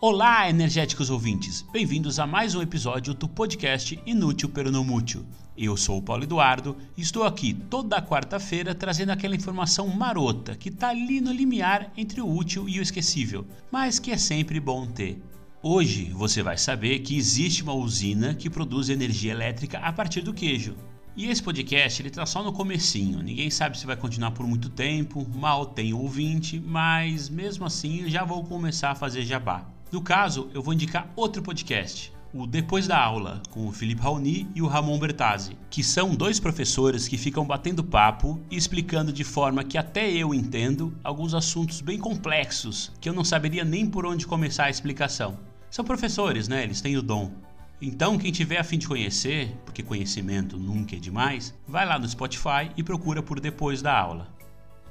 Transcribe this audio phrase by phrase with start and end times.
[0.00, 1.66] Olá, energéticos ouvintes!
[1.72, 5.26] Bem-vindos a mais um episódio do podcast Inútil Peronomútil.
[5.56, 10.68] Eu sou o Paulo Eduardo e estou aqui toda quarta-feira trazendo aquela informação marota que
[10.68, 14.86] está ali no limiar entre o útil e o esquecível, mas que é sempre bom
[14.86, 15.20] ter.
[15.60, 20.32] Hoje você vai saber que existe uma usina que produz energia elétrica a partir do
[20.32, 20.76] queijo.
[21.16, 24.68] E esse podcast ele tá só no comecinho, ninguém sabe se vai continuar por muito
[24.70, 29.68] tempo, mal tem ouvinte, mas mesmo assim já vou começar a fazer jabá.
[29.90, 34.46] No caso, eu vou indicar outro podcast, o Depois da Aula, com o Felipe Raoni
[34.54, 39.24] e o Ramon Bertazzi, que são dois professores que ficam batendo papo e explicando de
[39.24, 44.04] forma que até eu entendo alguns assuntos bem complexos que eu não saberia nem por
[44.04, 45.38] onde começar a explicação.
[45.70, 46.64] São professores, né?
[46.64, 47.32] Eles têm o dom.
[47.80, 52.08] Então, quem tiver a fim de conhecer, porque conhecimento nunca é demais, vai lá no
[52.08, 54.37] Spotify e procura por Depois da Aula.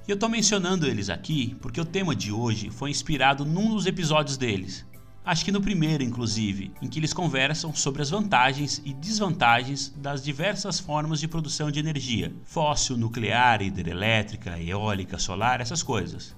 [0.07, 3.85] E eu estou mencionando eles aqui porque o tema de hoje foi inspirado num dos
[3.85, 4.85] episódios deles,
[5.25, 10.23] acho que no primeiro, inclusive, em que eles conversam sobre as vantagens e desvantagens das
[10.23, 16.33] diversas formas de produção de energia: fóssil, nuclear, hidrelétrica, eólica, solar, essas coisas.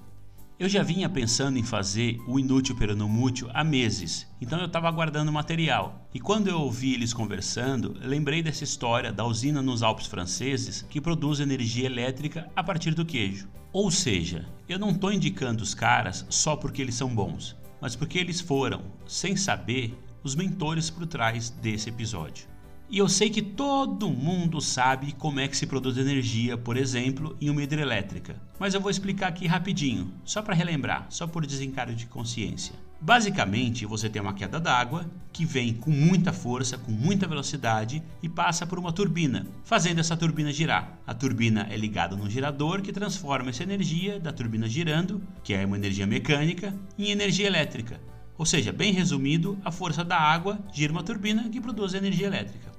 [0.60, 5.32] Eu já vinha pensando em fazer o Inútil Peronomútil há meses, então eu estava aguardando
[5.32, 6.06] material.
[6.12, 11.00] E quando eu ouvi eles conversando, lembrei dessa história da usina nos Alpes franceses que
[11.00, 13.48] produz energia elétrica a partir do queijo.
[13.72, 18.18] Ou seja, eu não estou indicando os caras só porque eles são bons mas porque
[18.18, 22.46] eles foram, sem saber, os mentores por trás desse episódio.
[22.92, 27.36] E eu sei que todo mundo sabe como é que se produz energia, por exemplo,
[27.40, 28.34] em uma hidrelétrica.
[28.58, 32.74] Mas eu vou explicar aqui rapidinho, só para relembrar, só por desencargo de consciência.
[33.00, 38.28] Basicamente, você tem uma queda d'água que vem com muita força, com muita velocidade e
[38.28, 40.98] passa por uma turbina, fazendo essa turbina girar.
[41.06, 45.64] A turbina é ligada num gerador que transforma essa energia da turbina girando, que é
[45.64, 48.00] uma energia mecânica, em energia elétrica.
[48.36, 52.69] Ou seja, bem resumido, a força da água gira uma turbina que produz energia elétrica.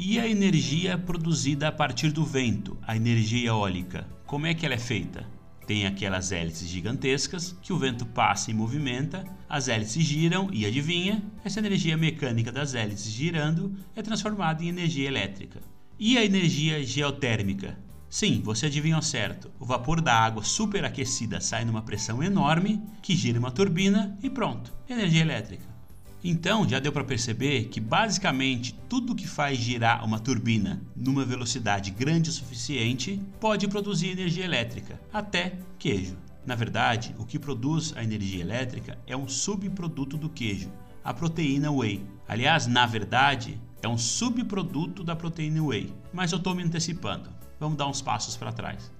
[0.00, 4.76] E a energia produzida a partir do vento, a energia eólica, como é que ela
[4.76, 5.26] é feita?
[5.66, 11.20] Tem aquelas hélices gigantescas que o vento passa e movimenta, as hélices giram e adivinha,
[11.44, 15.60] essa energia mecânica das hélices girando é transformada em energia elétrica.
[15.98, 17.76] E a energia geotérmica?
[18.08, 19.50] Sim, você adivinhou certo.
[19.58, 24.72] O vapor da água superaquecida sai numa pressão enorme que gira uma turbina e pronto,
[24.88, 25.77] energia elétrica.
[26.22, 31.92] Então, já deu para perceber que basicamente tudo que faz girar uma turbina numa velocidade
[31.92, 36.16] grande o suficiente pode produzir energia elétrica, até queijo.
[36.44, 40.72] Na verdade, o que produz a energia elétrica é um subproduto do queijo,
[41.04, 42.04] a proteína whey.
[42.26, 47.30] Aliás, na verdade, é um subproduto da proteína whey, mas eu estou me antecipando.
[47.60, 48.97] Vamos dar uns passos para trás.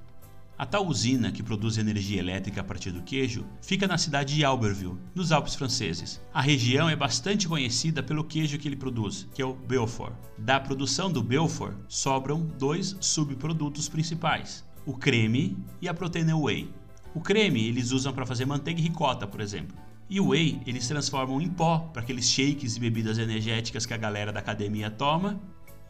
[0.58, 4.44] A tal usina que produz energia elétrica a partir do queijo fica na cidade de
[4.44, 6.20] Albertville, nos Alpes franceses.
[6.34, 10.14] A região é bastante conhecida pelo queijo que ele produz, que é o Belfort.
[10.36, 16.68] Da produção do Belfort sobram dois subprodutos principais: o creme e a proteína whey.
[17.14, 19.76] O creme eles usam para fazer manteiga e ricota, por exemplo.
[20.10, 23.96] E o whey eles transformam em pó para aqueles shakes e bebidas energéticas que a
[23.96, 25.40] galera da academia toma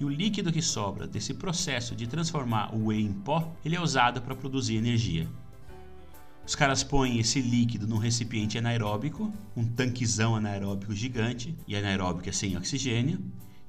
[0.01, 3.81] e o líquido que sobra desse processo de transformar o whey em pó, ele é
[3.81, 5.29] usado para produzir energia.
[6.47, 12.33] Os caras põem esse líquido num recipiente anaeróbico, um tanquezão anaeróbico gigante, e anaeróbico é
[12.33, 13.21] sem oxigênio,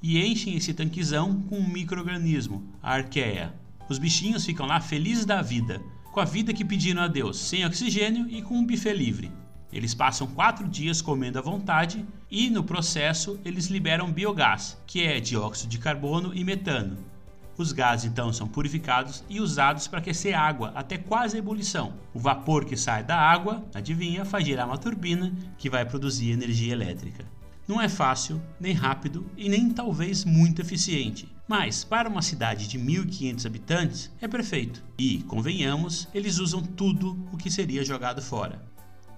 [0.02, 3.54] e enchem esse tanquezão com um microorganismo, a arqueia.
[3.90, 5.82] Os bichinhos ficam lá felizes da vida,
[6.14, 9.30] com a vida que pediram a Deus, sem oxigênio e com um buffet livre.
[9.72, 15.20] Eles passam quatro dias comendo à vontade e, no processo, eles liberam biogás, que é
[15.20, 16.98] dióxido de carbono e metano.
[17.60, 21.94] Os gases então são purificados e usados para aquecer água até quase a ebulição.
[22.14, 26.72] O vapor que sai da água, adivinha, faz girar uma turbina que vai produzir energia
[26.72, 27.26] elétrica.
[27.68, 32.80] Não é fácil, nem rápido e nem talvez muito eficiente, mas para uma cidade de
[32.80, 34.84] 1.500 habitantes é perfeito.
[34.98, 38.69] E, convenhamos, eles usam tudo o que seria jogado fora.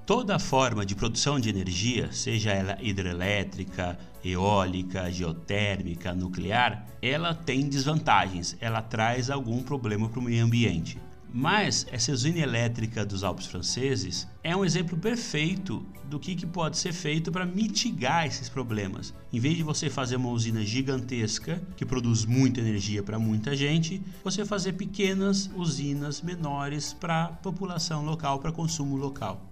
[0.05, 8.57] Toda forma de produção de energia, seja ela hidrelétrica, eólica, geotérmica, nuclear, ela tem desvantagens,
[8.59, 10.97] ela traz algum problema para o meio ambiente.
[11.33, 16.77] Mas essa usina elétrica dos Alpes franceses é um exemplo perfeito do que, que pode
[16.77, 19.13] ser feito para mitigar esses problemas.
[19.31, 24.01] Em vez de você fazer uma usina gigantesca que produz muita energia para muita gente,
[24.23, 29.50] você fazer pequenas usinas menores para população local, para consumo local.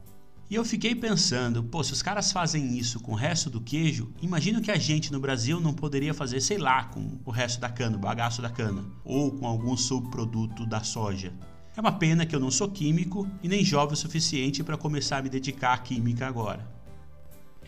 [0.50, 4.12] E eu fiquei pensando, pô, se os caras fazem isso com o resto do queijo,
[4.19, 7.69] imagino que a gente no Brasil não poderia fazer, sei lá, com o resto da
[7.69, 11.31] cana, o bagaço da cana, ou com algum subproduto da soja.
[11.78, 15.19] É uma pena que eu não sou químico e nem jovem o suficiente para começar
[15.19, 16.79] a me dedicar à química agora.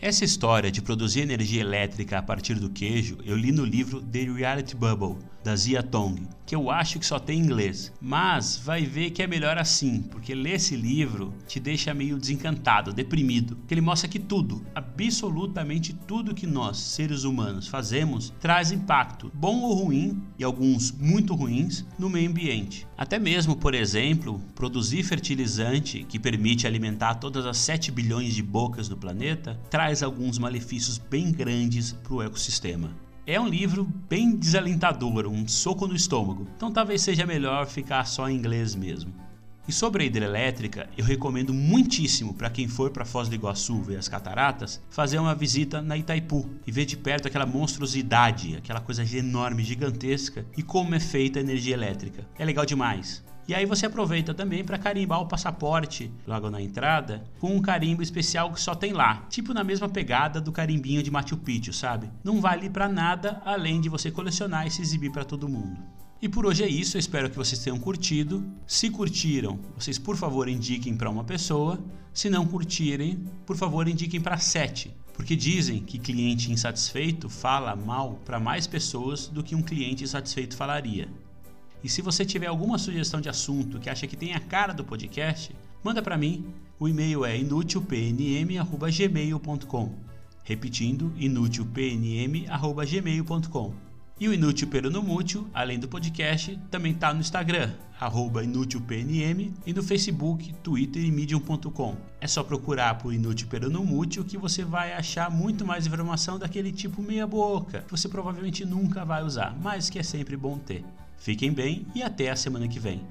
[0.04, 4.24] Essa história de produzir energia elétrica a partir do queijo eu li no livro The
[4.24, 7.92] Reality Bubble, da Zia Tong, que eu acho que só tem em inglês.
[8.00, 12.92] Mas vai ver que é melhor assim, porque ler esse livro te deixa meio desencantado,
[12.92, 13.56] deprimido.
[13.56, 19.60] Porque ele mostra que tudo, absolutamente tudo que nós, seres humanos, fazemos traz impacto, bom
[19.60, 22.86] ou ruim, e alguns muito ruins, no meio ambiente.
[22.96, 28.88] Até mesmo, por exemplo, produzir fertilizante que permite alimentar todas as 7 bilhões de bocas
[28.88, 32.96] do planeta traz alguns malefícios bem grandes para o ecossistema.
[33.26, 38.28] É um livro bem desalentador, um soco no estômago, então talvez seja melhor ficar só
[38.28, 39.12] em inglês mesmo.
[39.66, 43.96] E sobre a hidrelétrica, eu recomendo muitíssimo para quem for para Foz do Iguaçu ver
[43.96, 49.04] as cataratas, fazer uma visita na Itaipu e ver de perto aquela monstruosidade, aquela coisa
[49.16, 52.26] enorme, gigantesca e como é feita a energia elétrica.
[52.36, 53.22] É legal demais.
[53.46, 58.02] E aí você aproveita também para carimbar o passaporte logo na entrada com um carimbo
[58.02, 62.08] especial que só tem lá, tipo na mesma pegada do carimbinho de Machu Picchu, sabe?
[62.22, 65.80] Não vale para nada além de você colecionar e se exibir para todo mundo.
[66.22, 68.44] E por hoje é isso, eu espero que vocês tenham curtido.
[68.64, 71.80] Se curtiram, vocês por favor indiquem para uma pessoa.
[72.14, 74.94] Se não curtirem, por favor indiquem para sete.
[75.14, 80.56] Porque dizem que cliente insatisfeito fala mal para mais pessoas do que um cliente insatisfeito
[80.56, 81.08] falaria.
[81.82, 84.84] E se você tiver alguma sugestão de assunto que acha que tem a cara do
[84.84, 86.46] podcast, manda para mim.
[86.78, 89.94] O e-mail é inutilpnm@gmail.com.
[90.44, 93.92] Repetindo, inutilpnm@gmail.com.
[94.22, 97.72] E o Inútil Peronomútil, além do podcast, também está no Instagram,
[98.44, 101.96] InútilPNM, e no Facebook, Twitter e Medium.com.
[102.20, 107.02] É só procurar por Inútil Peronomútil que você vai achar muito mais informação daquele tipo
[107.02, 110.84] meia boca, que você provavelmente nunca vai usar, mas que é sempre bom ter.
[111.16, 113.06] Fiquem bem e até a semana que vem.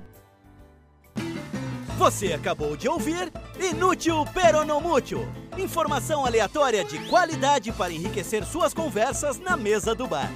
[1.97, 5.27] Você acabou de ouvir Inútil Peronomútil.
[5.57, 10.31] Informação aleatória de qualidade para enriquecer suas conversas na mesa do bar.